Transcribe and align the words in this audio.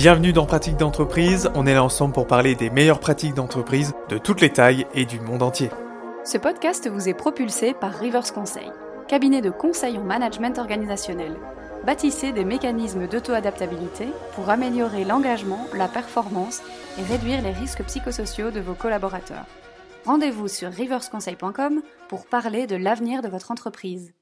Bienvenue 0.00 0.32
dans 0.32 0.46
Pratique 0.46 0.76
d'entreprise, 0.76 1.50
on 1.56 1.66
est 1.66 1.74
là 1.74 1.82
ensemble 1.82 2.14
pour 2.14 2.28
parler 2.28 2.54
des 2.54 2.70
meilleures 2.70 3.00
pratiques 3.00 3.34
d'entreprise 3.34 3.94
de 4.08 4.16
toutes 4.16 4.40
les 4.40 4.50
tailles 4.50 4.86
et 4.94 5.04
du 5.04 5.18
monde 5.18 5.42
entier. 5.42 5.70
Ce 6.24 6.38
podcast 6.38 6.88
vous 6.88 7.08
est 7.08 7.14
propulsé 7.14 7.74
par 7.74 7.94
Rivers 7.94 8.32
Conseil, 8.32 8.70
cabinet 9.08 9.40
de 9.40 9.50
conseil 9.50 9.98
en 9.98 10.04
management 10.04 10.56
organisationnel. 10.58 11.34
Bâtissez 11.84 12.30
des 12.30 12.44
mécanismes 12.44 13.08
d'auto-adaptabilité 13.08 14.06
pour 14.36 14.48
améliorer 14.50 15.04
l'engagement, 15.04 15.66
la 15.74 15.88
performance 15.88 16.62
et 16.96 17.02
réduire 17.02 17.42
les 17.42 17.50
risques 17.50 17.82
psychosociaux 17.82 18.52
de 18.52 18.60
vos 18.60 18.74
collaborateurs. 18.74 19.46
Rendez-vous 20.06 20.46
sur 20.46 20.70
riversconseil.com 20.70 21.82
pour 22.08 22.26
parler 22.26 22.68
de 22.68 22.76
l'avenir 22.76 23.20
de 23.20 23.28
votre 23.28 23.50
entreprise. 23.50 24.12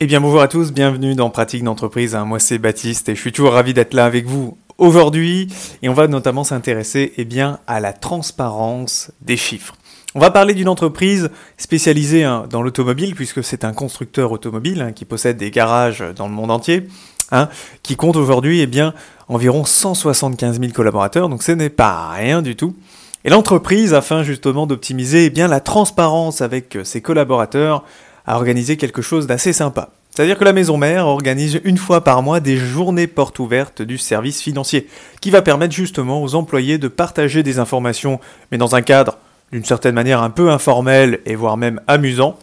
Eh 0.00 0.06
bien 0.06 0.22
bonjour 0.22 0.40
à 0.40 0.48
tous, 0.48 0.72
bienvenue 0.72 1.14
dans 1.14 1.28
Pratique 1.28 1.62
d'entreprise. 1.62 2.16
Moi 2.24 2.38
c'est 2.38 2.58
Baptiste 2.58 3.10
et 3.10 3.14
je 3.14 3.20
suis 3.20 3.32
toujours 3.32 3.52
ravi 3.52 3.74
d'être 3.74 3.92
là 3.92 4.06
avec 4.06 4.24
vous 4.24 4.56
aujourd'hui 4.78 5.48
et 5.82 5.88
on 5.88 5.94
va 5.94 6.08
notamment 6.08 6.44
s'intéresser 6.44 7.12
eh 7.16 7.28
à 7.66 7.80
la 7.80 7.92
transparence 7.92 9.10
des 9.20 9.36
chiffres. 9.36 9.74
On 10.14 10.20
va 10.20 10.30
parler 10.30 10.54
d'une 10.54 10.68
entreprise 10.68 11.30
spécialisée 11.56 12.22
hein, 12.22 12.46
dans 12.48 12.62
l'automobile 12.62 13.14
puisque 13.14 13.42
c'est 13.42 13.64
un 13.64 13.72
constructeur 13.72 14.30
automobile 14.30 14.80
hein, 14.80 14.92
qui 14.92 15.04
possède 15.04 15.36
des 15.36 15.50
garages 15.50 16.04
dans 16.14 16.28
le 16.28 16.34
monde 16.34 16.52
entier, 16.52 16.86
hein, 17.32 17.48
qui 17.82 17.96
compte 17.96 18.16
aujourd'hui 18.16 18.60
eh 18.60 18.82
environ 19.28 19.64
175 19.64 20.60
000 20.60 20.72
collaborateurs, 20.72 21.28
donc 21.28 21.42
ce 21.42 21.52
n'est 21.52 21.70
pas 21.70 22.10
rien 22.10 22.42
du 22.42 22.54
tout. 22.54 22.76
Et 23.24 23.30
l'entreprise, 23.30 23.94
afin 23.94 24.22
justement 24.22 24.66
d'optimiser 24.66 25.32
eh 25.34 25.48
la 25.48 25.60
transparence 25.60 26.42
avec 26.42 26.78
ses 26.84 27.00
collaborateurs, 27.00 27.84
a 28.26 28.36
organisé 28.36 28.76
quelque 28.76 29.02
chose 29.02 29.26
d'assez 29.26 29.52
sympa. 29.52 29.90
C'est-à-dire 30.14 30.38
que 30.38 30.44
la 30.44 30.52
maison 30.52 30.76
mère 30.76 31.08
organise 31.08 31.60
une 31.64 31.76
fois 31.76 32.04
par 32.04 32.22
mois 32.22 32.38
des 32.38 32.56
journées 32.56 33.08
portes 33.08 33.40
ouvertes 33.40 33.82
du 33.82 33.98
service 33.98 34.40
financier, 34.40 34.86
qui 35.20 35.32
va 35.32 35.42
permettre 35.42 35.74
justement 35.74 36.22
aux 36.22 36.36
employés 36.36 36.78
de 36.78 36.86
partager 36.86 37.42
des 37.42 37.58
informations, 37.58 38.20
mais 38.52 38.58
dans 38.58 38.76
un 38.76 38.82
cadre 38.82 39.18
d'une 39.50 39.64
certaine 39.64 39.96
manière 39.96 40.22
un 40.22 40.30
peu 40.30 40.50
informel 40.50 41.18
et 41.26 41.34
voire 41.34 41.56
même 41.56 41.80
amusant. 41.88 42.38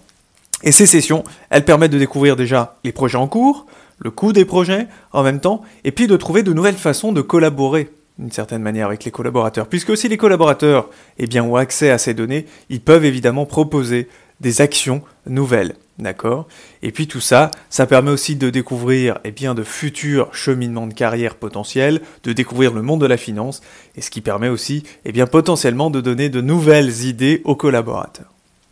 Et 0.63 0.73
ces 0.73 0.85
sessions, 0.85 1.23
elles 1.49 1.63
permettent 1.63 1.93
de 1.93 1.97
découvrir 1.97 2.35
déjà 2.35 2.75
les 2.83 2.91
projets 2.91 3.17
en 3.17 3.29
cours, 3.29 3.65
le 3.99 4.11
coût 4.11 4.33
des 4.33 4.43
projets 4.43 4.87
en 5.13 5.23
même 5.23 5.39
temps, 5.39 5.61
et 5.85 5.93
puis 5.93 6.07
de 6.07 6.17
trouver 6.17 6.43
de 6.43 6.51
nouvelles 6.51 6.75
façons 6.75 7.13
de 7.13 7.21
collaborer 7.21 7.89
d'une 8.19 8.31
certaine 8.31 8.61
manière 8.61 8.87
avec 8.87 9.05
les 9.05 9.11
collaborateurs. 9.11 9.67
Puisque 9.67 9.95
si 9.95 10.09
les 10.09 10.17
collaborateurs 10.17 10.89
eh 11.17 11.39
ont 11.39 11.55
accès 11.55 11.89
à 11.89 11.97
ces 11.97 12.13
données, 12.13 12.45
ils 12.69 12.81
peuvent 12.81 13.05
évidemment 13.05 13.45
proposer 13.45 14.09
des 14.41 14.59
actions 14.59 15.01
nouvelles. 15.25 15.75
D'accord? 15.99 16.47
Et 16.81 16.91
puis 16.91 17.07
tout 17.07 17.19
ça, 17.19 17.51
ça 17.69 17.85
permet 17.85 18.09
aussi 18.09 18.35
de 18.35 18.49
découvrir 18.49 19.19
eh 19.23 19.31
bien, 19.31 19.53
de 19.53 19.63
futurs 19.63 20.33
cheminements 20.33 20.87
de 20.87 20.95
carrière 20.95 21.35
potentiels, 21.35 22.01
de 22.23 22.33
découvrir 22.33 22.73
le 22.73 22.81
monde 22.81 23.01
de 23.01 23.05
la 23.05 23.17
finance, 23.17 23.61
et 23.95 24.01
ce 24.01 24.09
qui 24.09 24.21
permet 24.21 24.49
aussi 24.49 24.83
eh 25.05 25.11
bien, 25.11 25.27
potentiellement 25.27 25.91
de 25.91 26.01
donner 26.01 26.29
de 26.29 26.41
nouvelles 26.41 27.05
idées 27.05 27.41
aux 27.45 27.55
collaborateurs. 27.55 28.31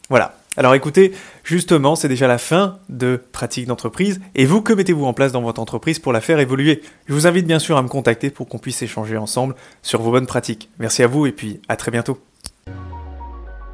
Voilà. 0.10 0.36
Alors 0.58 0.74
écoutez, 0.74 1.14
justement, 1.44 1.96
c'est 1.96 2.08
déjà 2.08 2.28
la 2.28 2.40
fin 2.40 2.80
de 2.90 3.22
pratique 3.32 3.68
d'entreprise, 3.68 4.20
et 4.34 4.46
vous, 4.46 4.62
que 4.62 4.74
mettez-vous 4.74 5.06
en 5.06 5.14
place 5.14 5.32
dans 5.32 5.44
votre 5.44 5.62
entreprise 5.62 6.00
pour 6.00 6.12
la 6.12 6.22
faire 6.22 6.40
évoluer? 6.40 6.82
Je 7.06 7.14
vous 7.14 7.28
invite 7.28 7.46
bien 7.46 7.60
sûr 7.60 7.78
à 7.78 7.84
me 7.84 7.88
contacter 7.88 8.32
pour 8.32 8.48
qu'on 8.50 8.58
puisse 8.58 8.82
échanger 8.82 9.18
ensemble 9.18 9.56
sur 9.84 10.02
vos 10.02 10.10
bonnes 10.10 10.26
pratiques. 10.26 10.70
Merci 10.80 11.04
à 11.04 11.08
vous, 11.08 11.28
et 11.28 11.32
puis 11.32 11.62
à 11.70 11.76
très 11.76 11.92
bientôt. 11.92 12.20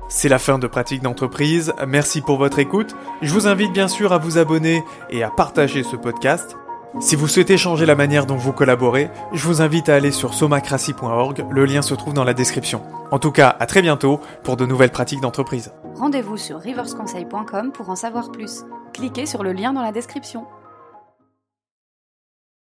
C'est 0.08 0.30
la 0.30 0.38
fin 0.38 0.60
de 0.60 0.68
Pratique 0.68 1.02
d'entreprise, 1.02 1.74
merci 1.88 2.22
pour 2.22 2.38
votre 2.38 2.60
écoute. 2.60 2.96
Je 3.22 3.34
vous 3.34 3.48
invite 3.48 3.74
bien 3.74 3.88
sûr 3.88 4.14
à 4.14 4.20
vous 4.20 4.38
abonner 4.38 4.84
et 5.10 5.24
à 5.24 5.32
partager 5.32 5.84
ce 5.84 5.96
podcast. 5.96 6.56
Si 7.00 7.16
vous 7.16 7.28
souhaitez 7.28 7.58
changer 7.58 7.86
la 7.86 7.96
manière 7.96 8.26
dont 8.26 8.38
vous 8.38 8.54
collaborez, 8.54 9.10
je 9.34 9.46
vous 9.48 9.62
invite 9.62 9.90
à 9.90 9.96
aller 9.96 10.12
sur 10.12 10.34
somacracy.org, 10.34 11.46
le 11.50 11.66
lien 11.66 11.82
se 11.82 11.94
trouve 11.94 12.14
dans 12.14 12.24
la 12.24 12.34
description. 12.34 12.84
En 13.12 13.20
tout 13.20 13.32
cas, 13.32 13.56
à 13.60 13.66
très 13.66 13.82
bientôt 13.82 14.22
pour 14.44 14.58
de 14.58 14.66
nouvelles 14.66 14.92
pratiques 14.92 15.22
d'entreprise. 15.22 15.74
Rendez-vous 15.96 16.38
sur 16.38 16.60
riversconseil.com 16.60 17.72
pour 17.72 17.90
en 17.90 17.96
savoir 17.96 18.32
plus. 18.32 18.64
Cliquez 18.94 19.26
sur 19.26 19.44
le 19.44 19.54
lien 19.54 19.74
dans 19.74 19.82
la 19.82 19.92
description. 19.92 20.46